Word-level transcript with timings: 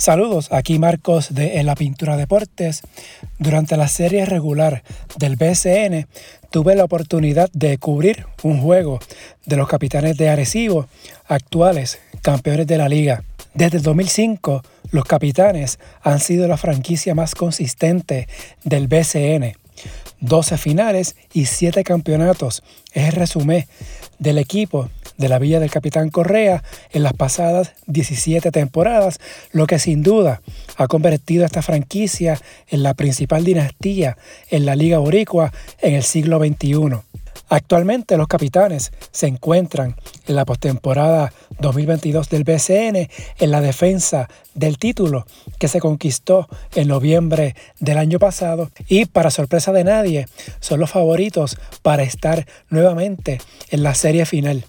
Saludos, 0.00 0.52
aquí 0.52 0.78
Marcos 0.78 1.34
de 1.34 1.58
En 1.58 1.66
la 1.66 1.74
Pintura 1.74 2.16
Deportes. 2.16 2.82
Durante 3.40 3.76
la 3.76 3.88
serie 3.88 4.26
regular 4.26 4.84
del 5.16 5.34
BCN 5.34 6.06
tuve 6.50 6.76
la 6.76 6.84
oportunidad 6.84 7.50
de 7.52 7.78
cubrir 7.78 8.24
un 8.44 8.60
juego 8.60 9.00
de 9.44 9.56
los 9.56 9.66
capitanes 9.66 10.16
de 10.16 10.28
Arecibo, 10.28 10.86
actuales 11.26 11.98
campeones 12.22 12.68
de 12.68 12.78
la 12.78 12.88
liga. 12.88 13.24
Desde 13.54 13.78
el 13.78 13.82
2005, 13.82 14.62
los 14.92 15.04
capitanes 15.04 15.80
han 16.00 16.20
sido 16.20 16.46
la 16.46 16.56
franquicia 16.56 17.16
más 17.16 17.34
consistente 17.34 18.28
del 18.62 18.86
BCN. 18.86 19.56
12 20.20 20.58
finales 20.58 21.16
y 21.32 21.46
7 21.46 21.82
campeonatos 21.82 22.62
es 22.92 23.08
el 23.08 23.12
resumen 23.14 23.66
del 24.20 24.38
equipo 24.38 24.90
de 25.18 25.28
la 25.28 25.38
Villa 25.38 25.60
del 25.60 25.70
Capitán 25.70 26.08
Correa 26.08 26.62
en 26.92 27.02
las 27.02 27.12
pasadas 27.12 27.72
17 27.86 28.50
temporadas, 28.50 29.18
lo 29.52 29.66
que 29.66 29.78
sin 29.78 30.02
duda 30.02 30.40
ha 30.76 30.86
convertido 30.86 31.42
a 31.42 31.46
esta 31.46 31.60
franquicia 31.60 32.40
en 32.68 32.82
la 32.82 32.94
principal 32.94 33.44
dinastía 33.44 34.16
en 34.48 34.64
la 34.64 34.76
Liga 34.76 34.98
Boricua 34.98 35.52
en 35.82 35.94
el 35.94 36.04
siglo 36.04 36.38
XXI. 36.38 37.02
Actualmente 37.50 38.16
los 38.16 38.28
capitanes 38.28 38.92
se 39.10 39.26
encuentran 39.26 39.96
en 40.26 40.36
la 40.36 40.44
postemporada 40.44 41.32
2022 41.60 42.28
del 42.28 42.44
BCN 42.44 43.08
en 43.38 43.50
la 43.50 43.60
defensa 43.60 44.28
del 44.54 44.78
título 44.78 45.26
que 45.58 45.68
se 45.68 45.80
conquistó 45.80 46.48
en 46.74 46.88
noviembre 46.88 47.54
del 47.80 47.98
año 47.98 48.18
pasado 48.18 48.70
y 48.88 49.06
para 49.06 49.30
sorpresa 49.30 49.72
de 49.72 49.84
nadie 49.84 50.28
son 50.60 50.80
los 50.80 50.90
favoritos 50.90 51.58
para 51.82 52.02
estar 52.02 52.46
nuevamente 52.70 53.40
en 53.70 53.82
la 53.82 53.94
serie 53.94 54.26
final. 54.26 54.64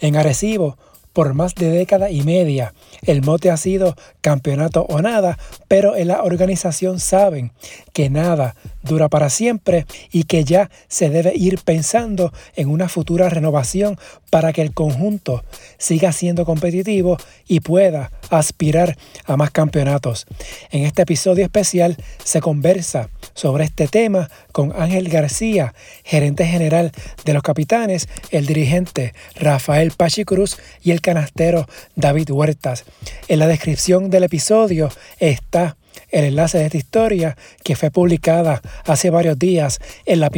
En 0.00 0.16
Arecibo 0.16 0.76
por 1.12 1.34
más 1.34 1.54
de 1.54 1.70
década 1.70 2.10
y 2.10 2.22
media. 2.22 2.74
El 3.02 3.22
mote 3.22 3.50
ha 3.50 3.56
sido 3.56 3.96
campeonato 4.20 4.86
o 4.88 5.00
nada, 5.02 5.38
pero 5.68 5.96
en 5.96 6.08
la 6.08 6.22
organización 6.22 7.00
saben 7.00 7.52
que 7.92 8.10
nada 8.10 8.56
dura 8.82 9.08
para 9.08 9.30
siempre 9.30 9.86
y 10.10 10.24
que 10.24 10.44
ya 10.44 10.70
se 10.88 11.10
debe 11.10 11.32
ir 11.34 11.58
pensando 11.58 12.32
en 12.56 12.68
una 12.68 12.88
futura 12.88 13.28
renovación 13.28 13.98
para 14.30 14.52
que 14.52 14.62
el 14.62 14.72
conjunto 14.72 15.44
siga 15.78 16.12
siendo 16.12 16.44
competitivo 16.44 17.18
y 17.46 17.60
pueda 17.60 18.10
aspirar 18.30 18.96
a 19.26 19.36
más 19.36 19.50
campeonatos. 19.50 20.26
En 20.70 20.84
este 20.84 21.02
episodio 21.02 21.44
especial 21.44 21.96
se 22.24 22.40
conversa 22.40 23.10
sobre 23.34 23.64
este 23.64 23.88
tema 23.88 24.30
con 24.52 24.72
Ángel 24.74 25.08
García, 25.08 25.74
gerente 26.04 26.46
general 26.46 26.92
de 27.24 27.34
los 27.34 27.42
capitanes, 27.42 28.08
el 28.30 28.46
dirigente 28.46 29.12
Rafael 29.36 29.92
Pachi 29.92 30.24
Cruz 30.24 30.58
y 30.82 30.92
el 30.92 31.00
canastero 31.00 31.68
David 31.94 32.30
Huertas. 32.30 32.84
En 33.28 33.38
la 33.38 33.46
descripción 33.46 34.10
del 34.10 34.24
episodio 34.24 34.88
está 35.18 35.76
el 36.10 36.24
enlace 36.24 36.58
de 36.58 36.66
esta 36.66 36.76
historia 36.76 37.36
que 37.64 37.76
fue 37.76 37.90
publicada 37.90 38.60
hace 38.84 39.10
varios 39.10 39.38
días 39.38 39.78
en 40.06 40.20
la. 40.20 40.30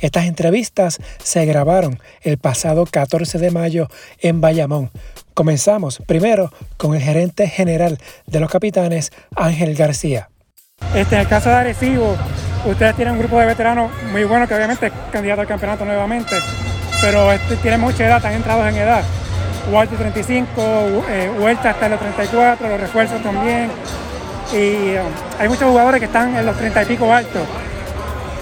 Estas 0.00 0.24
entrevistas 0.24 0.98
se 1.22 1.44
grabaron 1.44 1.98
el 2.22 2.38
pasado 2.38 2.86
14 2.86 3.38
de 3.38 3.50
mayo 3.50 3.88
en 4.20 4.40
Bayamón. 4.40 4.90
Comenzamos 5.34 6.02
primero 6.06 6.52
con 6.76 6.94
el 6.94 7.02
gerente 7.02 7.48
general 7.48 7.98
de 8.26 8.40
los 8.40 8.50
capitanes, 8.50 9.12
Ángel 9.34 9.74
García. 9.74 10.28
Este, 10.94 11.14
en 11.14 11.22
el 11.22 11.28
caso 11.28 11.48
de 11.48 11.56
Arecibo, 11.56 12.16
ustedes 12.66 12.96
tienen 12.96 13.14
un 13.14 13.20
grupo 13.20 13.38
de 13.38 13.46
veteranos 13.46 13.90
muy 14.10 14.24
bueno 14.24 14.46
que 14.46 14.54
obviamente 14.54 14.86
es 14.86 14.92
candidato 15.10 15.42
al 15.42 15.46
campeonato 15.46 15.84
nuevamente, 15.84 16.36
pero 17.00 17.32
este, 17.32 17.56
tienen 17.56 17.80
mucha 17.80 18.06
edad, 18.06 18.16
están 18.16 18.34
entrados 18.34 18.68
en 18.68 18.76
edad. 18.76 19.04
Walter 19.70 19.98
35, 19.98 21.04
eh, 21.08 21.56
hasta 21.64 21.88
los 21.88 22.00
34, 22.00 22.68
los 22.68 22.80
refuerzos 22.80 23.22
también. 23.22 23.70
Y 24.52 24.96
um, 24.96 25.06
hay 25.38 25.48
muchos 25.48 25.68
jugadores 25.68 26.00
que 26.00 26.06
están 26.06 26.36
en 26.36 26.44
los 26.44 26.56
30 26.56 26.82
y 26.82 26.86
pico 26.86 27.12
altos. 27.12 27.42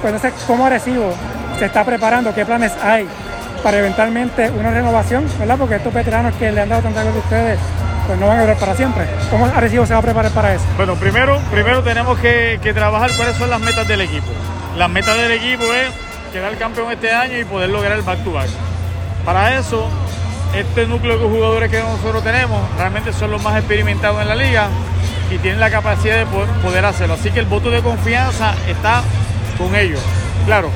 Pues 0.03 0.21
sé 0.21 0.33
cómo 0.47 0.67
Arecibo 0.67 1.13
se 1.59 1.67
está 1.67 1.85
preparando, 1.85 2.35
qué 2.35 2.45
planes 2.45 2.73
hay 2.83 3.07
para 3.63 3.79
eventualmente 3.79 4.51
una 4.51 4.71
renovación, 4.71 5.27
¿verdad? 5.39 5.57
Porque 5.59 5.77
estos 5.77 5.93
veteranos 5.93 6.35
que 6.37 6.51
le 6.51 6.63
han 6.63 6.69
dado 6.69 6.83
tanta 6.83 7.03
cosa 7.03 7.15
a 7.15 7.19
ustedes, 7.19 7.59
pues 8.07 8.19
no 8.19 8.27
van 8.27 8.39
a 8.39 8.41
durar 8.43 8.57
para 8.57 8.75
siempre. 8.75 9.05
¿Cómo 9.31 9.47
Arecibo 9.47 9.85
se 9.87 9.93
va 9.93 9.99
a 9.99 10.03
preparar 10.03 10.33
para 10.33 10.55
eso? 10.55 10.65
Bueno, 10.77 10.95
primero, 10.97 11.39
primero 11.51 11.83
tenemos 11.83 12.19
que, 12.19 12.59
que 12.63 12.73
trabajar 12.73 13.11
cuáles 13.17 13.37
son 13.37 13.51
las 13.51 13.61
metas 13.61 13.87
del 13.87 14.01
equipo. 14.01 14.29
Las 14.77 14.89
metas 14.89 15.17
del 15.19 15.33
equipo 15.33 15.65
es 15.75 15.91
quedar 16.33 16.57
campeón 16.57 16.91
este 16.91 17.13
año 17.13 17.39
y 17.39 17.45
poder 17.45 17.69
lograr 17.69 17.93
el 17.93 18.03
back 18.03 18.25
to 18.25 18.33
back. 18.33 18.49
Para 19.25 19.59
eso 19.59 19.89
este 20.55 20.87
núcleo 20.87 21.19
de 21.19 21.29
jugadores 21.29 21.71
que 21.71 21.81
nosotros 21.81 22.23
tenemos 22.25 22.61
realmente 22.77 23.13
son 23.13 23.31
los 23.31 23.43
más 23.43 23.57
experimentados 23.57 24.21
en 24.21 24.29
la 24.29 24.35
liga 24.35 24.69
y 25.31 25.39
tienen 25.39 25.61
la 25.61 25.71
capacidad 25.71 26.17
de 26.17 26.27
poder 26.27 26.85
hacerlo. 26.85 27.15
Así 27.15 27.31
que 27.31 27.41
el 27.41 27.47
voto 27.47 27.71
de 27.71 27.81
confianza 27.83 28.55
está 28.69 29.03
con 29.57 29.75
ellos. 29.77 30.01
Claro, 30.47 30.71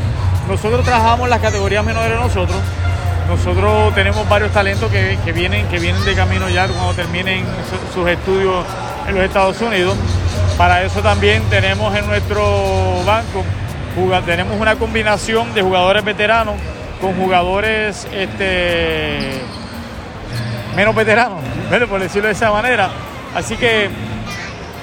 nosotros 0.48 0.84
trabajamos 0.84 1.28
las 1.28 1.40
categorías 1.40 1.84
menores 1.84 2.10
de 2.10 2.16
nosotros. 2.16 2.56
Nosotros 3.28 3.94
tenemos 3.94 4.28
varios 4.28 4.52
talentos 4.52 4.90
que, 4.90 5.32
vienen, 5.32 5.66
que 5.68 5.78
vienen 5.78 6.04
de 6.04 6.14
camino 6.14 6.48
ya 6.50 6.68
cuando 6.68 6.92
terminen 6.92 7.44
sus 7.94 8.06
estudios 8.06 8.64
en 9.08 9.14
los 9.14 9.24
Estados 9.24 9.60
Unidos. 9.60 9.96
Para 10.58 10.82
eso 10.84 11.00
también 11.00 11.42
tenemos 11.50 11.94
en 11.96 12.06
nuestro 12.06 13.02
banco, 13.04 13.42
tenemos 14.26 14.60
una 14.60 14.76
combinación 14.76 15.52
de 15.54 15.62
jugadores 15.62 16.04
veteranos 16.04 16.54
con 17.00 17.14
jugadores 17.14 18.06
este, 18.12 19.40
menos 20.76 20.94
veteranos, 20.94 21.40
por 21.88 22.00
decirlo 22.00 22.28
de 22.28 22.34
esa 22.34 22.50
manera. 22.50 22.90
Así 23.34 23.56
que 23.56 23.88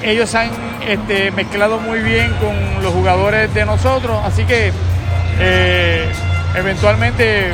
ellos 0.03 0.33
han 0.35 0.49
este, 0.87 1.31
mezclado 1.31 1.79
muy 1.79 1.99
bien 1.99 2.33
con 2.33 2.83
los 2.83 2.93
jugadores 2.93 3.53
de 3.53 3.65
nosotros, 3.65 4.19
así 4.25 4.43
que 4.45 4.71
eh, 5.39 6.11
eventualmente 6.55 7.53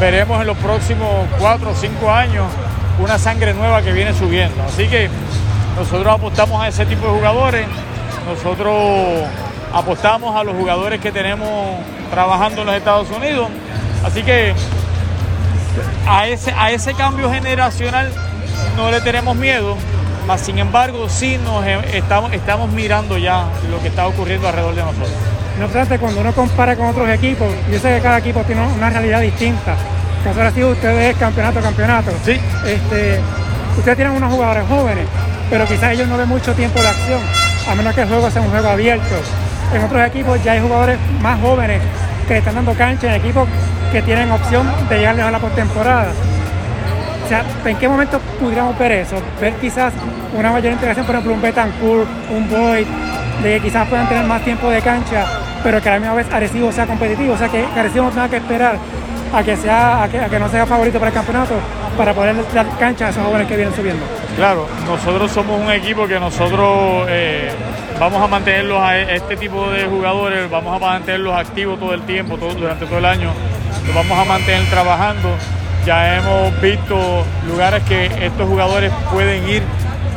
veremos 0.00 0.40
en 0.40 0.46
los 0.46 0.56
próximos 0.58 1.26
cuatro 1.38 1.70
o 1.70 1.74
cinco 1.74 2.10
años 2.10 2.46
una 3.00 3.18
sangre 3.18 3.54
nueva 3.54 3.82
que 3.82 3.92
viene 3.92 4.14
subiendo. 4.14 4.62
Así 4.64 4.86
que 4.88 5.08
nosotros 5.76 6.14
apostamos 6.14 6.62
a 6.62 6.68
ese 6.68 6.86
tipo 6.86 7.06
de 7.06 7.12
jugadores, 7.12 7.66
nosotros 8.26 8.74
apostamos 9.72 10.34
a 10.34 10.44
los 10.44 10.54
jugadores 10.56 11.00
que 11.00 11.12
tenemos 11.12 11.48
trabajando 12.10 12.62
en 12.62 12.66
los 12.68 12.76
Estados 12.76 13.10
Unidos. 13.10 13.48
Así 14.04 14.22
que 14.22 14.54
a 16.06 16.26
ese, 16.26 16.52
a 16.52 16.70
ese 16.70 16.94
cambio 16.94 17.30
generacional 17.30 18.10
no 18.76 18.90
le 18.90 19.00
tenemos 19.00 19.36
miedo, 19.36 19.76
mas 20.26 20.40
sin 20.40 20.58
embargo 20.58 21.08
sí 21.08 21.38
nos 21.44 21.66
estamos, 21.66 22.32
estamos 22.32 22.70
mirando 22.70 23.18
ya 23.18 23.46
lo 23.70 23.80
que 23.80 23.88
está 23.88 24.06
ocurriendo 24.06 24.48
alrededor 24.48 24.74
de 24.74 24.82
nosotros. 24.82 25.10
No 25.58 25.64
obstante, 25.64 25.98
cuando 25.98 26.20
uno 26.20 26.32
compara 26.32 26.76
con 26.76 26.86
otros 26.86 27.08
equipos, 27.08 27.48
yo 27.70 27.78
sé 27.80 27.96
que 27.96 28.00
cada 28.00 28.18
equipo 28.18 28.42
tiene 28.42 28.62
una 28.62 28.90
realidad 28.90 29.20
distinta. 29.20 29.74
Caso 30.22 30.38
ahora 30.38 30.52
sí, 30.52 30.62
ustedes 30.62 31.16
campeonato 31.16 31.60
campeonato. 31.60 32.12
Sí. 32.24 32.38
Este, 32.64 33.20
ustedes 33.76 33.96
tienen 33.96 34.14
unos 34.14 34.32
jugadores 34.32 34.64
jóvenes, 34.68 35.06
pero 35.50 35.66
quizás 35.66 35.92
ellos 35.92 36.06
no 36.06 36.16
ven 36.16 36.28
mucho 36.28 36.52
tiempo 36.54 36.80
de 36.80 36.88
acción, 36.88 37.20
a 37.68 37.74
menos 37.74 37.94
que 37.94 38.02
el 38.02 38.08
juego 38.08 38.30
sea 38.30 38.42
un 38.42 38.50
juego 38.50 38.68
abierto. 38.68 39.16
En 39.74 39.82
otros 39.82 40.06
equipos 40.06 40.42
ya 40.44 40.52
hay 40.52 40.60
jugadores 40.60 40.98
más 41.20 41.40
jóvenes 41.40 41.82
que 42.28 42.38
están 42.38 42.54
dando 42.54 42.74
cancha 42.74 43.08
en 43.08 43.20
equipos 43.20 43.48
que 43.92 44.02
tienen 44.02 44.30
opción 44.30 44.66
de 44.88 44.98
llegarles 44.98 45.24
a 45.24 45.30
la 45.30 45.38
postemporada. 45.38 46.12
O 47.24 47.28
sea, 47.28 47.44
¿en 47.64 47.76
qué 47.76 47.88
momento 47.88 48.18
pudiéramos 48.40 48.78
ver 48.78 48.92
eso? 48.92 49.16
Ver 49.40 49.54
quizás 49.54 49.92
una 50.36 50.50
mayor 50.50 50.72
integración, 50.72 51.06
por 51.06 51.14
ejemplo, 51.14 51.34
un 51.34 51.42
Betancourt, 51.42 52.08
un 52.30 52.48
Boyd, 52.48 52.86
de 53.42 53.54
que 53.54 53.60
quizás 53.60 53.88
puedan 53.88 54.08
tener 54.08 54.24
más 54.24 54.42
tiempo 54.42 54.70
de 54.70 54.80
cancha, 54.80 55.26
pero 55.62 55.80
que 55.80 55.88
a 55.88 55.92
la 55.92 55.98
misma 55.98 56.14
vez 56.14 56.26
Arecibo 56.32 56.72
sea 56.72 56.86
competitivo. 56.86 57.34
O 57.34 57.38
sea, 57.38 57.48
que 57.48 57.64
Arecibo 57.76 58.06
no 58.06 58.10
tenga 58.10 58.28
que 58.28 58.36
esperar 58.36 58.76
a 59.32 59.42
que, 59.42 59.56
sea, 59.56 60.04
a 60.04 60.08
que, 60.08 60.38
no 60.38 60.48
sea 60.48 60.64
favorito 60.64 60.98
para 60.98 61.08
el 61.08 61.14
campeonato 61.14 61.54
para 61.96 62.14
poder 62.14 62.36
dar 62.54 62.66
cancha 62.78 63.06
a 63.06 63.10
esos 63.10 63.22
jóvenes 63.22 63.46
que 63.46 63.56
vienen 63.56 63.74
subiendo. 63.74 64.04
Claro, 64.36 64.66
nosotros 64.86 65.30
somos 65.30 65.60
un 65.60 65.70
equipo 65.70 66.06
que 66.06 66.18
nosotros 66.18 67.06
eh, 67.08 67.50
vamos 67.98 68.22
a 68.22 68.26
mantenerlos 68.26 68.80
a 68.80 68.98
este 68.98 69.36
tipo 69.36 69.68
de 69.70 69.84
jugadores, 69.84 70.48
vamos 70.48 70.76
a 70.76 70.78
mantenerlos 70.78 71.36
activos 71.36 71.78
todo 71.78 71.92
el 71.92 72.02
tiempo, 72.02 72.36
durante 72.36 72.86
todo 72.86 72.98
el 72.98 73.04
año 73.04 73.32
los 73.88 73.94
vamos 73.94 74.18
a 74.18 74.24
mantener 74.24 74.68
trabajando. 74.70 75.28
Ya 75.86 76.16
hemos 76.16 76.60
visto 76.60 77.24
lugares 77.46 77.82
que 77.84 78.06
estos 78.26 78.46
jugadores 78.46 78.92
pueden 79.10 79.48
ir 79.48 79.62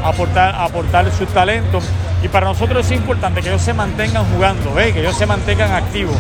a 0.04 0.10
aportar, 0.10 0.56
aportar 0.56 1.10
sus 1.12 1.28
talentos. 1.30 1.84
Y 2.22 2.28
para 2.28 2.48
nosotros 2.48 2.86
es 2.86 2.92
importante 2.92 3.42
que 3.42 3.50
ellos 3.50 3.62
se 3.62 3.74
mantengan 3.74 4.26
jugando, 4.34 4.76
que 4.76 5.00
ellos 5.00 5.18
se 5.18 5.26
mantengan 5.26 5.72
activos, 5.72 6.16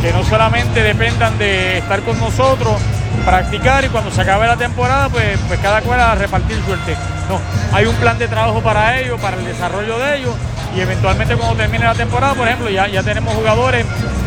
que 0.00 0.12
no 0.12 0.22
solamente 0.24 0.82
dependan 0.82 1.36
de 1.38 1.78
estar 1.78 2.00
con 2.02 2.18
nosotros, 2.18 2.80
practicar 3.26 3.84
y 3.84 3.88
cuando 3.88 4.10
se 4.10 4.22
acabe 4.22 4.46
la 4.46 4.56
temporada, 4.56 5.08
pues, 5.10 5.38
pues 5.48 5.60
cada 5.60 5.82
cual 5.82 6.00
a 6.00 6.14
repartir 6.14 6.56
suerte. 6.64 6.96
No, 7.28 7.38
hay 7.76 7.84
un 7.84 7.94
plan 7.96 8.18
de 8.18 8.28
trabajo 8.28 8.60
para 8.60 8.98
ellos, 8.98 9.20
para 9.20 9.36
el 9.36 9.44
desarrollo 9.44 9.98
de 9.98 10.18
ellos 10.18 10.34
y 10.74 10.80
eventualmente 10.80 11.36
cuando 11.36 11.56
termine 11.56 11.84
la 11.84 11.94
temporada, 11.94 12.34
por 12.34 12.46
ejemplo, 12.46 12.70
ya, 12.70 12.86
ya 12.88 13.02
tenemos 13.02 13.34
jugadores 13.34 13.84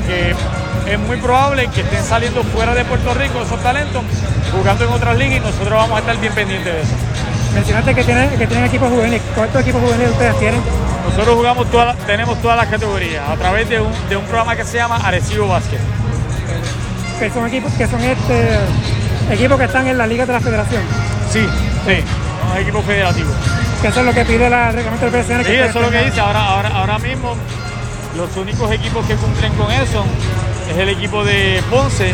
que 0.07 0.35
es 0.85 0.99
muy 0.99 1.17
probable 1.17 1.67
que 1.67 1.81
estén 1.81 2.03
saliendo 2.03 2.43
fuera 2.43 2.73
de 2.75 2.85
Puerto 2.85 3.13
Rico 3.13 3.41
esos 3.41 3.61
talentos, 3.61 4.03
jugando 4.51 4.85
en 4.85 4.91
otras 4.91 5.17
ligas 5.17 5.37
y 5.37 5.39
nosotros 5.39 5.71
vamos 5.71 5.97
a 5.97 5.99
estar 5.99 6.17
bien 6.19 6.33
pendientes 6.33 6.73
de 6.73 6.81
eso. 6.81 6.91
Mencionaste 7.53 7.95
que 7.95 8.03
tienen, 8.03 8.29
que 8.31 8.47
tienen 8.47 8.65
equipos 8.65 8.89
juveniles. 8.89 9.21
¿Cuántos 9.33 9.61
equipos 9.61 9.81
juveniles 9.81 10.11
ustedes 10.11 10.39
tienen? 10.39 10.61
Nosotros 11.05 11.35
jugamos 11.35 11.71
todas, 11.71 11.97
tenemos 12.05 12.41
todas 12.41 12.57
las 12.57 12.67
categorías 12.67 13.27
a 13.27 13.35
través 13.35 13.69
de 13.69 13.79
un, 13.79 13.91
de 14.09 14.17
un 14.17 14.25
programa 14.25 14.55
que 14.55 14.65
se 14.65 14.77
llama 14.77 14.97
Arecibo 14.97 15.47
Básquet. 15.47 15.79
Que 17.19 17.29
son 17.29 17.47
equipos 17.47 17.71
que 17.73 17.87
son 17.87 18.01
este 18.01 18.59
equipos 19.31 19.57
que 19.57 19.65
están 19.65 19.87
en 19.87 19.97
la 19.97 20.05
liga 20.05 20.25
de 20.25 20.33
la 20.33 20.41
federación. 20.41 20.81
Sí, 21.31 21.47
sí, 21.85 22.03
son 22.49 22.61
equipos 22.61 22.83
federativos. 22.85 23.33
Que 23.81 23.87
eso 23.87 23.99
es 24.01 24.05
lo 24.05 24.13
que 24.13 24.25
pide 24.25 24.49
la 24.49 24.71
reglamento 24.71 25.09
del 25.09 25.23
PSN. 25.23 25.45
Sí, 25.45 25.53
eso 25.53 25.79
es 25.79 25.85
lo 25.85 25.91
que 25.91 26.05
dice. 26.05 26.19
Ahora, 26.19 26.45
ahora, 26.45 26.69
ahora 26.69 26.99
mismo 26.99 27.35
los 28.17 28.35
únicos 28.35 28.71
equipos 28.71 29.05
que 29.05 29.15
cumplen 29.15 29.53
con 29.53 29.71
eso 29.71 30.03
es 30.69 30.77
el 30.77 30.89
equipo 30.89 31.23
de 31.23 31.61
Ponce 31.69 32.13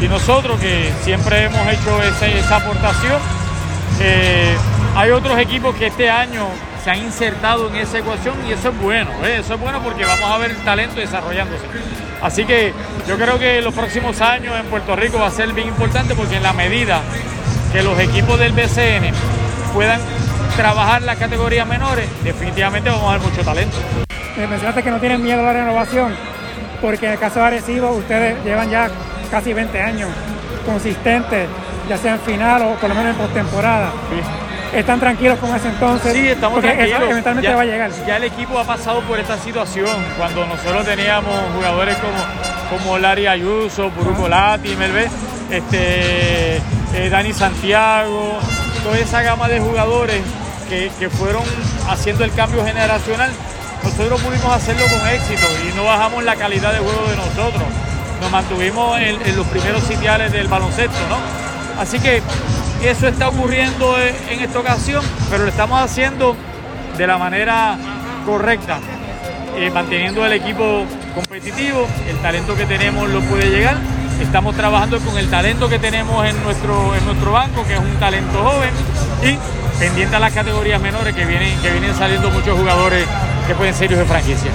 y 0.00 0.08
nosotros 0.08 0.58
que 0.60 0.90
siempre 1.02 1.44
hemos 1.44 1.60
hecho 1.68 2.02
esa, 2.02 2.56
aportación. 2.56 3.20
Eh, 4.00 4.54
hay 4.96 5.10
otros 5.10 5.38
equipos 5.38 5.74
que 5.74 5.86
este 5.86 6.08
año 6.08 6.46
se 6.82 6.90
han 6.90 6.98
insertado 6.98 7.68
en 7.68 7.76
esa 7.76 7.98
ecuación 7.98 8.34
y 8.48 8.52
eso 8.52 8.70
es 8.70 8.80
bueno, 8.80 9.10
¿eh? 9.24 9.38
eso 9.40 9.54
es 9.54 9.60
bueno 9.60 9.82
porque 9.82 10.04
vamos 10.04 10.30
a 10.30 10.38
ver 10.38 10.52
el 10.52 10.56
talento 10.58 11.00
desarrollándose. 11.00 11.64
Así 12.22 12.44
que 12.44 12.72
yo 13.06 13.16
creo 13.16 13.38
que 13.38 13.60
los 13.60 13.74
próximos 13.74 14.20
años 14.20 14.54
en 14.58 14.66
Puerto 14.66 14.96
Rico 14.96 15.18
va 15.18 15.26
a 15.26 15.30
ser 15.30 15.52
bien 15.52 15.68
importante 15.68 16.14
porque 16.14 16.36
en 16.36 16.42
la 16.42 16.52
medida 16.52 17.02
que 17.72 17.82
los 17.82 17.98
equipos 17.98 18.38
del 18.38 18.52
BCN 18.52 19.12
puedan 19.72 20.00
trabajar 20.56 21.02
las 21.02 21.18
categorías 21.18 21.66
menores, 21.66 22.08
definitivamente 22.22 22.90
vamos 22.90 23.08
a 23.08 23.18
ver 23.18 23.28
mucho 23.28 23.42
talento. 23.42 23.76
Eh, 24.36 24.46
mencionaste 24.46 24.82
que 24.82 24.90
no 24.90 24.98
tienen 24.98 25.22
miedo 25.22 25.40
a 25.40 25.44
la 25.44 25.52
renovación, 25.52 26.14
porque 26.80 27.06
en 27.06 27.12
el 27.12 27.18
caso 27.18 27.40
de 27.40 27.46
Arecibo 27.46 27.90
ustedes 27.90 28.42
llevan 28.44 28.70
ya 28.70 28.90
casi 29.30 29.52
20 29.52 29.80
años 29.80 30.08
consistentes, 30.66 31.48
ya 31.88 31.96
sea 31.96 32.12
en 32.12 32.20
final 32.20 32.62
o 32.62 32.74
por 32.74 32.88
lo 32.88 32.94
menos 32.94 33.12
en 33.12 33.18
postemporada. 33.18 33.92
¿Están 34.74 35.00
tranquilos 35.00 35.38
con 35.38 35.54
ese 35.54 35.68
entonces? 35.68 36.12
Sí, 36.12 36.28
estamos 36.28 36.60
porque 36.60 36.68
eso 36.68 36.76
tranquilos. 36.76 37.10
eventualmente 37.10 37.48
ya, 37.48 37.56
va 37.56 37.62
a 37.62 37.64
llegar. 37.64 37.90
ya 38.06 38.16
el 38.16 38.24
equipo 38.24 38.58
ha 38.58 38.64
pasado 38.64 39.00
por 39.02 39.18
esta 39.18 39.36
situación. 39.36 39.96
Cuando 40.16 40.46
nosotros 40.46 40.84
teníamos 40.86 41.34
jugadores 41.56 41.98
como, 41.98 42.78
como 42.78 42.98
Larry 42.98 43.26
Ayuso, 43.26 43.90
Buruco 43.90 44.28
Lati, 44.28 44.76
Melvé, 44.76 45.08
este, 45.50 46.56
eh, 46.94 47.08
Dani 47.10 47.32
Santiago, 47.32 48.38
toda 48.84 48.98
esa 48.98 49.22
gama 49.22 49.48
de 49.48 49.58
jugadores 49.58 50.22
que, 50.68 50.90
que 51.00 51.10
fueron 51.10 51.42
haciendo 51.88 52.22
el 52.22 52.32
cambio 52.32 52.64
generacional, 52.64 53.30
nosotros 53.82 54.20
pudimos 54.20 54.52
hacerlo 54.52 54.84
con 54.86 55.08
éxito 55.08 55.46
y 55.68 55.76
no 55.76 55.84
bajamos 55.84 56.22
la 56.24 56.36
calidad 56.36 56.72
de 56.72 56.78
juego 56.78 57.08
de 57.08 57.16
nosotros. 57.16 57.62
Nos 58.20 58.30
mantuvimos 58.30 58.98
en, 59.00 59.36
los 59.36 59.46
primeros 59.46 59.82
sitiales 59.84 60.32
del 60.32 60.48
baloncesto, 60.48 60.98
¿no? 61.08 61.16
Así 61.80 61.98
que 61.98 62.22
eso 62.82 63.08
está 63.08 63.28
ocurriendo 63.28 63.96
en 63.98 64.40
esta 64.40 64.58
ocasión, 64.58 65.02
pero 65.30 65.44
lo 65.44 65.50
estamos 65.50 65.80
haciendo 65.80 66.36
de 66.96 67.06
la 67.06 67.16
manera 67.16 67.78
correcta, 68.26 68.78
eh, 69.56 69.70
manteniendo 69.70 70.24
el 70.26 70.34
equipo 70.34 70.84
competitivo, 71.14 71.86
el 72.08 72.16
talento 72.18 72.54
que 72.54 72.66
tenemos 72.66 73.08
lo 73.08 73.20
puede 73.22 73.48
llegar. 73.48 73.76
Estamos 74.20 74.54
trabajando 74.54 75.00
con 75.00 75.16
el 75.16 75.30
talento 75.30 75.68
que 75.70 75.78
tenemos 75.78 76.26
en 76.26 76.42
nuestro, 76.42 76.94
en 76.94 77.06
nuestro 77.06 77.32
banco, 77.32 77.64
que 77.66 77.72
es 77.72 77.80
un 77.80 77.98
talento 77.98 78.42
joven, 78.42 78.70
y 79.22 79.38
pendiente 79.78 80.16
a 80.16 80.18
las 80.18 80.32
categorías 80.32 80.80
menores 80.80 81.14
que 81.14 81.24
vienen, 81.24 81.58
que 81.62 81.70
vienen 81.70 81.94
saliendo 81.94 82.30
muchos 82.30 82.58
jugadores 82.58 83.06
que 83.46 83.54
pueden 83.54 83.74
ser 83.74 83.90
hijos 83.90 83.98
de 84.00 84.04
franquicia. 84.06 84.50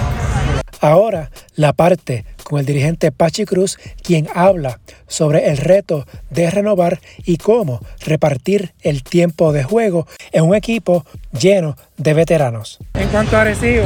Ahora, 0.81 1.31
la 1.55 1.73
parte 1.73 2.25
con 2.43 2.59
el 2.59 2.65
dirigente 2.65 3.11
Pachi 3.11 3.45
Cruz, 3.45 3.77
quien 4.03 4.27
habla 4.35 4.79
sobre 5.07 5.49
el 5.49 5.57
reto 5.57 6.05
de 6.29 6.51
renovar 6.51 6.99
y 7.25 7.37
cómo 7.37 7.79
repartir 8.05 8.73
el 8.81 9.03
tiempo 9.03 9.51
de 9.51 9.63
juego 9.63 10.05
en 10.31 10.43
un 10.43 10.53
equipo 10.53 11.05
lleno 11.31 11.75
de 11.97 12.13
veteranos. 12.13 12.77
En 12.93 13.07
cuanto 13.09 13.35
a 13.35 13.41
Arecibo, 13.41 13.85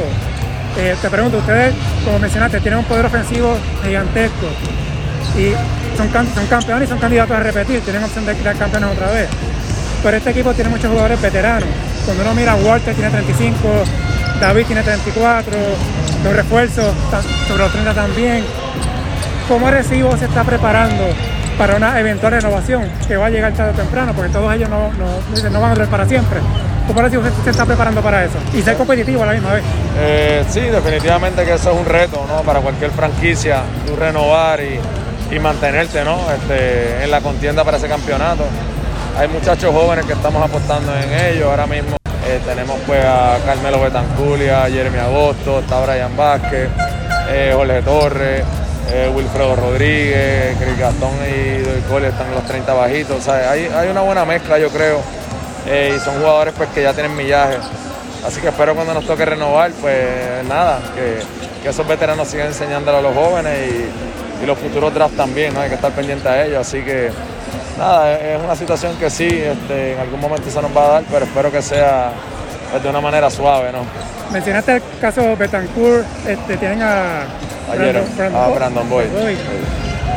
eh, 0.78 0.94
te 1.00 1.08
pregunto, 1.10 1.38
ustedes, 1.38 1.74
como 2.04 2.18
mencionaste, 2.18 2.60
tienen 2.60 2.80
un 2.80 2.84
poder 2.84 3.06
ofensivo 3.06 3.56
gigantesco 3.82 4.46
y 5.38 5.52
son, 5.96 6.12
cam- 6.12 6.34
son 6.34 6.46
campeones 6.48 6.88
y 6.88 6.90
son 6.90 6.98
candidatos 6.98 7.36
a 7.36 7.40
repetir, 7.40 7.80
tienen 7.80 8.04
opción 8.04 8.26
de 8.26 8.36
quedar 8.36 8.56
campeones 8.56 8.90
otra 8.90 9.10
vez. 9.10 9.28
Pero 10.02 10.16
este 10.16 10.30
equipo 10.30 10.52
tiene 10.52 10.68
muchos 10.70 10.88
jugadores 10.90 11.20
veteranos. 11.22 11.68
Cuando 12.04 12.24
uno 12.24 12.34
mira, 12.34 12.54
Walter 12.56 12.94
tiene 12.94 13.10
35, 13.10 13.58
David 14.40 14.66
tiene 14.66 14.82
34, 14.82 15.52
los 16.24 16.32
refuerzos 16.34 16.94
sobre 17.46 17.62
los 17.62 17.72
30 17.72 17.94
también. 17.94 18.44
¿Cómo 19.48 19.66
Arecibo 19.66 20.16
se 20.16 20.26
está 20.26 20.44
preparando 20.44 21.04
para 21.58 21.76
una 21.76 21.98
eventual 22.00 22.32
renovación 22.32 22.90
que 23.06 23.16
va 23.16 23.26
a 23.26 23.30
llegar 23.30 23.52
tarde 23.52 23.72
o 23.72 23.74
temprano? 23.74 24.12
Porque 24.14 24.30
todos 24.30 24.54
ellos 24.54 24.68
no, 24.70 24.90
no, 24.92 25.50
no 25.50 25.60
van 25.60 25.72
a 25.72 25.74
durar 25.74 25.88
para 25.88 26.06
siempre. 26.06 26.40
¿Cómo 26.86 27.00
Arecibo 27.00 27.22
se, 27.22 27.30
se 27.44 27.50
está 27.50 27.66
preparando 27.66 28.00
para 28.00 28.24
eso? 28.24 28.38
Y 28.54 28.62
ser 28.62 28.76
competitivo 28.76 29.22
a 29.22 29.26
la 29.26 29.32
misma 29.32 29.54
vez. 29.54 29.64
Eh, 29.98 30.44
sí, 30.48 30.60
definitivamente 30.60 31.44
que 31.44 31.54
eso 31.54 31.72
es 31.72 31.78
un 31.78 31.84
reto 31.84 32.24
¿no? 32.26 32.42
para 32.42 32.60
cualquier 32.60 32.90
franquicia, 32.92 33.62
tú 33.86 33.94
renovar 33.96 34.60
y, 34.60 34.78
y 35.34 35.38
mantenerte 35.38 36.02
¿no? 36.04 36.18
este, 36.32 37.04
en 37.04 37.10
la 37.10 37.20
contienda 37.20 37.62
para 37.62 37.76
ese 37.76 37.88
campeonato. 37.88 38.44
Hay 39.18 39.28
muchachos 39.28 39.74
jóvenes 39.74 40.06
que 40.06 40.14
estamos 40.14 40.42
apostando 40.42 40.92
en 40.96 41.12
ellos. 41.34 41.48
Ahora 41.50 41.66
mismo 41.66 41.99
eh, 42.30 42.40
tenemos 42.46 42.78
pues 42.86 43.04
a 43.04 43.38
Carmelo 43.44 43.80
Betanculia, 43.80 44.68
Jeremy 44.70 44.98
Agosto, 44.98 45.58
está 45.58 45.80
Brian 45.80 46.16
Vázquez, 46.16 46.68
eh, 47.28 47.52
Jorge 47.54 47.82
Torres, 47.82 48.44
eh, 48.92 49.10
Wilfredo 49.12 49.56
Rodríguez, 49.56 50.56
Chris 50.58 50.78
Gastón 50.78 51.10
y 51.28 51.58
Doy 51.58 51.80
Cole 51.88 52.08
están 52.08 52.28
en 52.28 52.34
los 52.34 52.44
30 52.44 52.72
bajitos. 52.72 53.16
O 53.18 53.20
sea, 53.20 53.50
hay, 53.50 53.66
hay 53.66 53.88
una 53.88 54.02
buena 54.02 54.24
mezcla, 54.24 54.58
yo 54.58 54.68
creo. 54.68 55.00
Eh, 55.66 55.94
y 55.96 56.00
son 56.00 56.18
jugadores 56.18 56.54
pues, 56.56 56.68
que 56.70 56.82
ya 56.82 56.92
tienen 56.92 57.16
millaje. 57.16 57.56
Así 58.24 58.40
que 58.40 58.48
espero 58.48 58.74
cuando 58.74 58.94
nos 58.94 59.06
toque 59.06 59.24
renovar, 59.24 59.72
pues 59.80 60.44
nada, 60.48 60.78
que, 60.94 61.68
esos 61.68 61.86
veteranos 61.86 62.28
sigan 62.28 62.48
enseñándole 62.48 62.98
a 62.98 63.02
los 63.02 63.14
jóvenes 63.14 63.52
y, 63.68 64.42
y 64.44 64.46
los 64.46 64.58
futuros 64.58 64.94
drafts 64.94 65.16
también, 65.16 65.52
¿no? 65.52 65.60
Hay 65.60 65.68
que 65.68 65.74
estar 65.74 65.92
pendiente 65.92 66.28
a 66.28 66.44
ellos. 66.44 66.66
Así 66.66 66.80
que 66.82 67.10
nada, 67.80 68.12
es 68.12 68.40
una 68.42 68.54
situación 68.54 68.94
que 68.96 69.10
sí, 69.10 69.26
este, 69.26 69.94
en 69.94 70.00
algún 70.00 70.20
momento 70.20 70.50
se 70.50 70.62
nos 70.62 70.76
va 70.76 70.84
a 70.84 70.88
dar, 70.88 71.02
pero 71.10 71.24
espero 71.24 71.50
que 71.50 71.62
sea 71.62 72.12
pues, 72.70 72.82
de 72.82 72.88
una 72.88 73.00
manera 73.00 73.30
suave, 73.30 73.72
¿no? 73.72 73.80
Mencionaste 74.30 74.76
el 74.76 74.82
caso 75.00 75.36
Betancourt, 75.36 76.06
este, 76.26 76.56
tienen 76.58 76.82
a, 76.82 77.22
Ayer, 77.72 78.02
a 78.34 78.48
Brandon 78.48 78.88
Boyd. 78.88 79.06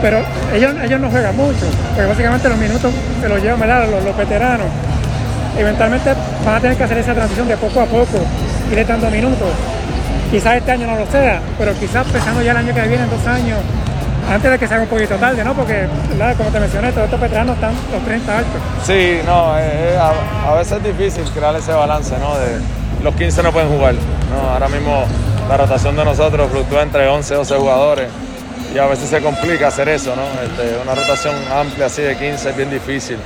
Pero 0.02 0.20
ellos, 0.54 0.74
ellos 0.84 1.00
no 1.00 1.10
juegan 1.10 1.36
mucho, 1.38 1.66
porque 1.96 2.06
básicamente 2.06 2.50
los 2.50 2.58
minutos 2.58 2.94
se 3.22 3.30
los 3.30 3.42
llevan 3.42 3.60
¿verdad? 3.60 3.88
Los, 3.90 4.04
los 4.04 4.18
veteranos. 4.18 4.68
Eventualmente 5.58 6.14
van 6.46 6.56
a 6.56 6.60
tener 6.60 6.78
que 6.78 6.84
hacer 6.84 6.98
esa 6.98 7.14
transición 7.14 7.48
de 7.48 7.56
poco 7.58 7.80
a 7.80 7.86
poco, 7.86 8.20
irle 8.70 8.84
dando 8.84 9.10
minutos. 9.10 9.50
Quizás 10.32 10.58
este 10.58 10.72
año 10.72 10.88
no 10.88 10.96
lo 10.98 11.06
sea, 11.06 11.42
pero 11.58 11.74
quizás 11.80 12.06
pensando 12.08 12.42
ya 12.42 12.52
el 12.52 12.58
año 12.58 12.74
que 12.74 12.82
viene, 12.82 13.04
en 13.04 13.10
dos 13.10 13.26
años, 13.28 13.60
antes 14.30 14.52
de 14.52 14.60
que 14.60 14.68
se 14.68 14.74
haga 14.74 14.84
un 14.84 14.90
poquito 14.90 15.16
tarde, 15.16 15.44
¿no? 15.44 15.54
Porque, 15.54 15.88
como 16.38 16.50
te 16.50 16.60
mencioné, 16.60 16.92
todos 16.92 17.06
estos 17.06 17.20
veteranos 17.20 17.56
están 17.56 17.74
los 17.92 18.04
30 18.04 18.38
altos. 18.38 18.62
Sí, 18.86 19.20
no, 19.26 19.58
eh, 19.58 19.94
eh, 19.94 20.00
a, 20.48 20.54
veces 20.56 20.78
es 20.78 20.84
difícil 20.84 21.24
crear 21.34 21.56
ese 21.56 21.72
balance, 21.72 22.16
¿no? 22.20 22.34
Los 23.04 23.16
15 23.16 23.44
no 23.44 23.52
pueden 23.52 23.70
jugar, 23.70 23.96
¿no? 23.96 24.50
Ahora 24.50 24.70
mismo 24.70 25.06
la 25.50 25.58
rotación 25.58 25.96
de 25.96 26.06
nosotros 26.06 26.50
fluctúa 26.52 26.84
entre 26.84 27.08
11 27.08 27.34
y 27.34 27.38
12 27.38 27.56
jugadores 27.56 28.08
y 28.74 28.78
a 28.78 28.86
veces 28.86 29.10
se 29.10 29.22
complica 29.22 29.68
hacer 29.68 29.90
eso, 29.90 30.16
¿no? 30.16 30.24
Este, 30.42 30.82
una 30.82 30.96
rotación 30.96 31.36
amplia 31.52 31.88
así 31.88 32.02
de 32.02 32.16
15 32.18 32.50
es 32.50 32.58
bien 32.58 32.72
difícil, 32.72 33.18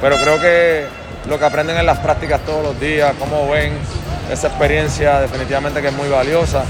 pero 0.00 0.16
creo 0.16 0.40
que 0.40 0.86
lo 1.28 1.38
que 1.38 1.44
aprenden 1.44 1.76
en 1.76 1.86
las 1.86 1.98
prácticas 1.98 2.40
todos 2.40 2.62
los 2.62 2.80
días, 2.80 3.14
cómo 3.18 3.48
ven 3.50 3.72
esa 4.30 4.48
experiencia 4.48 5.20
definitivamente 5.20 5.80
que 5.80 5.88
es 5.88 5.94
muy 5.94 6.08
valiosa. 6.08 6.64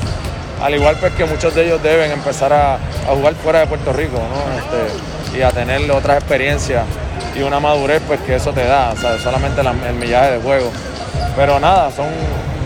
Al 0.63 0.75
igual 0.75 0.97
pues 1.01 1.13
que 1.15 1.25
muchos 1.25 1.55
de 1.55 1.65
ellos 1.67 1.83
deben 1.83 2.11
empezar 2.11 2.53
a, 2.53 2.75
a 2.75 3.15
jugar 3.15 3.35
fuera 3.35 3.61
de 3.61 3.67
Puerto 3.67 3.93
Rico, 3.93 4.19
¿no? 4.19 4.59
Este, 4.59 5.39
y 5.39 5.43
a 5.43 5.51
tener 5.51 5.91
otras 5.91 6.19
experiencias 6.19 6.85
y 7.35 7.43
una 7.43 7.61
madurez 7.61 8.03
pues 8.07 8.21
que 8.21 8.35
eso 8.37 8.53
te 8.53 8.65
da, 8.65 8.91
o 8.91 8.97
sea, 8.97 9.19
solamente 9.19 9.63
la- 9.63 9.75
el 9.89 9.95
millaje 9.95 10.33
de 10.33 10.39
juego. 10.41 10.71
Pero 11.37 11.59
nada, 11.61 11.91
son 11.91 12.07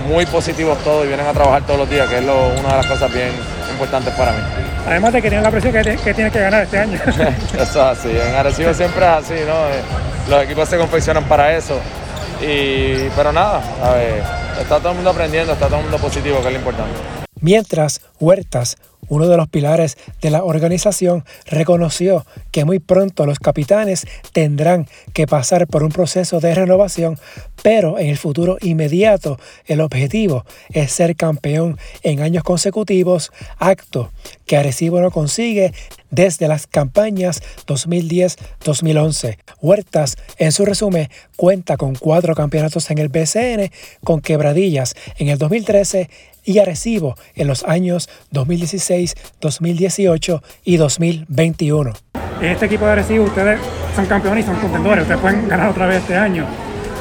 muy 0.08 0.26
positivos 0.26 0.76
todos 0.82 1.04
y 1.04 1.08
vienen 1.08 1.26
a 1.26 1.32
trabajar 1.32 1.62
todos 1.62 1.78
los 1.80 1.90
días, 1.90 2.08
que 2.08 2.18
es 2.18 2.24
lo- 2.24 2.48
una 2.48 2.70
de 2.70 2.76
las 2.78 2.86
cosas 2.86 3.12
bien 3.12 3.30
importantes 3.70 4.12
para 4.14 4.32
mí. 4.32 4.38
Además 4.86 5.12
de 5.12 5.22
que 5.22 5.28
tienen 5.28 5.44
la 5.44 5.50
presión 5.50 5.72
que, 5.72 5.82
te- 5.82 5.96
que 5.96 6.14
tienes 6.14 6.32
que 6.32 6.40
ganar 6.40 6.62
este 6.64 6.78
año. 6.78 6.98
Eso 7.54 7.62
es 7.62 7.76
así, 7.76 8.10
en 8.10 8.34
Arecibo 8.34 8.74
siempre 8.74 9.04
es 9.04 9.10
así, 9.12 9.34
¿no? 9.46 9.54
Eh, 9.68 9.82
Los 10.28 10.42
equipos 10.42 10.68
se 10.68 10.78
confeccionan 10.78 11.24
para 11.24 11.54
eso. 11.54 11.78
Y, 12.42 13.08
pero 13.16 13.30
nada, 13.32 13.60
a 13.82 13.90
ver, 13.92 14.22
está 14.60 14.78
todo 14.78 14.90
el 14.90 14.94
mundo 14.96 15.10
aprendiendo, 15.10 15.52
está 15.52 15.66
todo 15.66 15.76
el 15.78 15.82
mundo 15.84 15.98
positivo, 15.98 16.40
que 16.40 16.46
es 16.48 16.52
lo 16.52 16.58
importante. 16.58 17.23
Mientras 17.44 18.00
Huertas, 18.20 18.78
uno 19.06 19.28
de 19.28 19.36
los 19.36 19.48
pilares 19.48 19.98
de 20.22 20.30
la 20.30 20.44
organización, 20.44 21.26
reconoció 21.44 22.24
que 22.52 22.64
muy 22.64 22.78
pronto 22.78 23.26
los 23.26 23.38
capitanes 23.38 24.06
tendrán 24.32 24.88
que 25.12 25.26
pasar 25.26 25.66
por 25.66 25.82
un 25.82 25.90
proceso 25.90 26.40
de 26.40 26.54
renovación, 26.54 27.18
pero 27.62 27.98
en 27.98 28.06
el 28.06 28.16
futuro 28.16 28.56
inmediato 28.62 29.38
el 29.66 29.82
objetivo 29.82 30.46
es 30.70 30.90
ser 30.90 31.16
campeón 31.16 31.78
en 32.02 32.22
años 32.22 32.44
consecutivos, 32.44 33.30
acto 33.58 34.10
que 34.46 34.56
Arecibo 34.56 35.02
no 35.02 35.10
consigue 35.10 35.74
desde 36.10 36.48
las 36.48 36.66
campañas 36.66 37.42
2010-2011. 37.66 39.36
Huertas, 39.60 40.16
en 40.38 40.50
su 40.50 40.64
resumen, 40.64 41.10
cuenta 41.36 41.76
con 41.76 41.94
cuatro 41.94 42.34
campeonatos 42.34 42.90
en 42.90 42.96
el 42.96 43.10
BCN, 43.10 43.70
con 44.02 44.22
quebradillas 44.22 44.94
en 45.18 45.28
el 45.28 45.36
2013 45.36 46.08
y 46.44 46.58
Arecibo 46.58 47.16
en 47.34 47.48
los 47.48 47.64
años 47.64 48.08
2016, 48.30 49.14
2018 49.40 50.42
y 50.64 50.76
2021. 50.76 51.92
En 52.40 52.50
este 52.50 52.66
equipo 52.66 52.84
de 52.86 52.92
Arecibo 52.92 53.24
ustedes 53.24 53.60
son 53.94 54.06
campeones 54.06 54.44
y 54.44 54.46
son 54.48 54.56
contendores, 54.56 55.02
ustedes 55.02 55.20
pueden 55.20 55.48
ganar 55.48 55.70
otra 55.70 55.86
vez 55.86 55.98
este 55.98 56.16
año, 56.16 56.44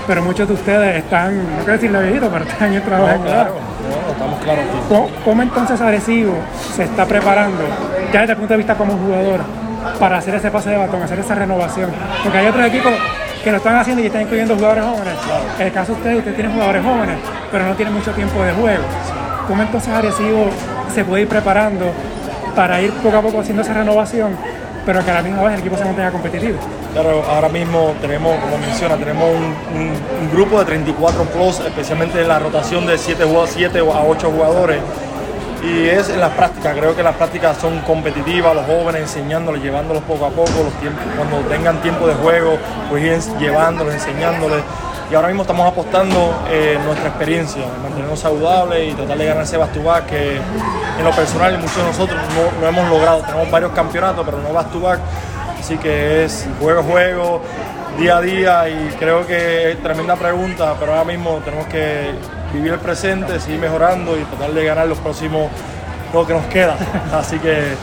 pero 0.07 0.21
muchos 0.21 0.47
de 0.47 0.53
ustedes 0.53 1.03
están, 1.03 1.37
no 1.37 1.57
quiero 1.57 1.73
decirle 1.73 2.01
viejito, 2.03 2.29
pero 2.31 2.45
están 2.45 2.69
en 2.69 2.73
el 2.75 2.81
trabajo. 2.83 3.17
No, 3.17 3.23
claro, 3.23 3.55
no, 3.89 4.11
estamos 4.11 4.43
claros. 4.43 4.65
¿Cómo, 4.87 5.09
¿Cómo, 5.25 5.41
entonces 5.41 5.81
Arecibo 5.81 6.35
se 6.75 6.83
está 6.83 7.05
preparando, 7.05 7.63
ya 8.13 8.21
desde 8.21 8.33
el 8.33 8.39
punto 8.39 8.53
de 8.53 8.57
vista 8.57 8.75
como 8.75 8.93
jugador, 8.97 9.41
para 9.99 10.17
hacer 10.17 10.35
ese 10.35 10.49
pase 10.49 10.69
de 10.69 10.77
batón, 10.77 11.01
hacer 11.01 11.19
esa 11.19 11.35
renovación? 11.35 11.91
Porque 12.23 12.37
hay 12.37 12.47
otros 12.47 12.65
equipos 12.67 12.93
que 13.43 13.51
lo 13.51 13.57
están 13.57 13.75
haciendo 13.75 14.01
y 14.01 14.05
están 14.05 14.21
incluyendo 14.21 14.55
jugadores 14.55 14.85
jóvenes. 14.85 15.15
Claro. 15.25 15.43
En 15.59 15.67
el 15.67 15.73
caso 15.73 15.91
de 15.91 15.97
ustedes, 15.97 16.17
ustedes 16.19 16.35
tienen 16.35 16.53
jugadores 16.53 16.83
jóvenes, 16.83 17.17
pero 17.51 17.65
no 17.65 17.75
tienen 17.75 17.93
mucho 17.93 18.11
tiempo 18.11 18.41
de 18.41 18.53
juego. 18.53 18.83
¿Cómo 19.47 19.61
entonces 19.61 19.89
Arecibo 19.89 20.47
se 20.93 21.03
puede 21.03 21.23
ir 21.23 21.27
preparando 21.27 21.91
para 22.55 22.81
ir 22.81 22.91
poco 22.93 23.17
a 23.17 23.21
poco 23.21 23.39
haciendo 23.39 23.61
esa 23.61 23.73
renovación, 23.73 24.37
pero 24.85 25.03
que 25.03 25.11
a 25.11 25.15
la 25.15 25.21
misma 25.21 25.43
vez 25.43 25.53
el 25.55 25.59
equipo 25.59 25.77
se 25.77 25.85
mantenga 25.85 26.11
competitivo? 26.11 26.57
Claro, 26.93 27.23
ahora 27.27 27.49
mismo 27.49 27.93
tenemos, 27.99 28.39
como 28.39 28.57
menciona, 28.57 28.95
tenemos 28.95 29.29
un, 29.35 29.43
un, 29.75 29.91
un 30.21 30.31
grupo 30.31 30.59
de 30.59 30.65
34 30.65 31.23
plus, 31.25 31.59
especialmente 31.59 32.21
en 32.21 32.27
la 32.27 32.39
rotación 32.39 32.85
de 32.85 32.97
7, 32.97 33.25
7 33.47 33.79
a 33.79 33.83
8 33.83 34.31
jugadores. 34.31 34.79
Y 35.63 35.87
es 35.87 36.09
en 36.09 36.19
las 36.19 36.31
prácticas, 36.31 36.77
creo 36.77 36.95
que 36.95 37.03
las 37.03 37.15
prácticas 37.15 37.57
son 37.57 37.79
competitivas, 37.79 38.53
los 38.53 38.65
jóvenes 38.65 39.01
enseñándoles, 39.03 39.63
llevándolos 39.63 40.03
poco 40.03 40.25
a 40.25 40.29
poco, 40.29 40.51
los 40.63 40.73
tiempos, 40.81 41.01
cuando 41.15 41.37
tengan 41.47 41.81
tiempo 41.81 42.05
de 42.05 42.13
juego, 42.15 42.57
pues 42.89 43.03
ir 43.03 43.39
llevándolos, 43.39 43.93
enseñándoles 43.93 44.61
y 45.11 45.15
ahora 45.15 45.27
mismo 45.27 45.43
estamos 45.43 45.67
apostando 45.67 46.43
eh, 46.49 46.77
nuestra 46.83 47.09
experiencia, 47.09 47.63
en 47.63 47.83
mantenernos 47.83 48.19
saludables 48.19 48.91
y 48.91 48.95
tratar 48.95 49.17
de 49.17 49.25
ganar 49.25 49.43
ese 49.43 49.57
back 49.57 50.05
que 50.05 50.37
en 50.37 51.03
lo 51.03 51.11
personal 51.11 51.57
muchos 51.59 51.77
de 51.77 51.83
nosotros 51.83 52.19
no, 52.35 52.61
no 52.61 52.67
hemos 52.67 52.89
logrado. 52.89 53.21
Tenemos 53.21 53.51
varios 53.51 53.71
campeonatos, 53.71 54.25
pero 54.25 54.39
no 54.39 54.53
back 54.53 54.71
to 54.71 54.79
back, 54.79 54.99
así 55.59 55.77
que 55.77 56.25
es 56.25 56.47
juego 56.59 56.79
a 56.79 56.83
juego, 56.83 57.41
día 57.97 58.17
a 58.17 58.21
día 58.21 58.69
y 58.69 58.95
creo 58.97 59.25
que 59.25 59.71
es 59.71 59.83
tremenda 59.83 60.15
pregunta, 60.15 60.75
pero 60.79 60.93
ahora 60.93 61.05
mismo 61.05 61.41
tenemos 61.43 61.67
que 61.67 62.11
vivir 62.53 62.73
el 62.73 62.79
presente, 62.79 63.39
seguir 63.39 63.59
mejorando 63.59 64.17
y 64.17 64.23
tratar 64.23 64.51
de 64.51 64.65
ganar 64.65 64.87
los 64.87 64.99
próximos, 64.99 65.49
lo 66.13 66.25
que 66.25 66.33
nos 66.33 66.45
queda. 66.45 66.75
Así 67.13 67.37
que 67.39 67.73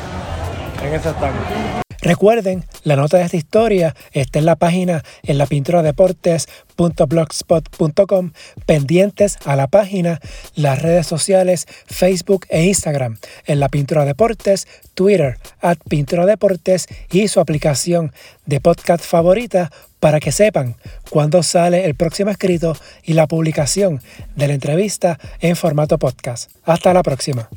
en 0.82 0.94
eso 0.94 1.10
estamos. 1.10 1.89
Recuerden, 2.02 2.64
la 2.82 2.96
nota 2.96 3.18
de 3.18 3.24
esta 3.24 3.36
historia 3.36 3.94
está 4.12 4.38
en 4.38 4.46
la 4.46 4.56
página 4.56 5.04
en 5.22 5.36
la 5.36 5.44
pintura 5.46 5.82
deportes.blogspot.com, 5.82 8.32
pendientes 8.64 9.36
a 9.44 9.54
la 9.54 9.66
página, 9.66 10.18
las 10.54 10.80
redes 10.80 11.06
sociales 11.06 11.66
Facebook 11.86 12.46
e 12.48 12.64
Instagram, 12.64 13.18
en 13.44 13.60
la 13.60 13.68
pintura 13.68 14.06
deportes, 14.06 14.66
Twitter, 14.94 15.36
at 15.60 15.76
pintura 15.88 16.24
deportes 16.24 16.86
y 17.10 17.28
su 17.28 17.38
aplicación 17.38 18.14
de 18.46 18.60
podcast 18.60 19.04
favorita 19.04 19.70
para 20.00 20.20
que 20.20 20.32
sepan 20.32 20.76
cuándo 21.10 21.42
sale 21.42 21.84
el 21.84 21.94
próximo 21.94 22.30
escrito 22.30 22.74
y 23.04 23.12
la 23.12 23.26
publicación 23.26 24.00
de 24.36 24.48
la 24.48 24.54
entrevista 24.54 25.18
en 25.40 25.54
formato 25.54 25.98
podcast. 25.98 26.50
Hasta 26.64 26.94
la 26.94 27.02
próxima. 27.02 27.50